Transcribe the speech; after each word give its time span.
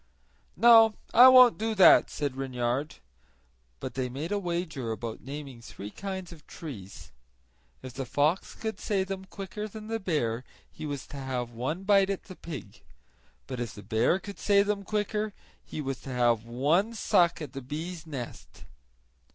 "No, 0.57 0.95
I 1.13 1.27
won't 1.27 1.59
do 1.59 1.75
that," 1.75 2.09
said 2.09 2.35
Reynard. 2.35 2.95
But 3.79 3.93
they 3.93 4.09
made 4.09 4.31
a 4.31 4.39
wager 4.39 4.91
about 4.91 5.21
naming 5.21 5.61
three 5.61 5.91
kinds 5.91 6.31
of 6.31 6.47
trees. 6.47 7.11
If 7.83 7.93
the 7.93 8.07
fox 8.07 8.55
could 8.55 8.79
say 8.79 9.03
them 9.03 9.25
quicker 9.25 9.67
than 9.67 9.89
the 9.89 9.99
bear 9.99 10.43
he 10.71 10.87
was 10.87 11.05
to 11.05 11.17
have 11.17 11.51
one 11.51 11.83
bite 11.83 12.09
at 12.09 12.23
the 12.23 12.35
pig; 12.35 12.81
but 13.45 13.59
if 13.59 13.75
the 13.75 13.83
bear 13.83 14.17
could 14.17 14.39
say 14.39 14.63
them 14.63 14.81
quicker 14.83 15.33
he 15.63 15.81
was 15.81 16.01
to 16.01 16.09
have 16.09 16.45
one 16.45 16.95
suck 16.95 17.39
at 17.39 17.53
the 17.53 17.61
bee's 17.61 18.07
nest. 18.07 18.65